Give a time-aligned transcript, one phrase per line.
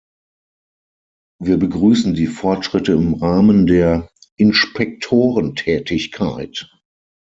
[1.39, 6.71] Wir begrüßen die Fortschritte im Rahmen der Inspektorentätigkeit.